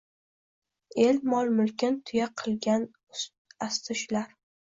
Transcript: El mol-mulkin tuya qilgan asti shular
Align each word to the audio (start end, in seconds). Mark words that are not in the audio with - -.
El 1.03 1.19
mol-mulkin 1.33 1.99
tuya 2.11 2.29
qilgan 2.43 2.87
asti 3.67 4.01
shular 4.03 4.27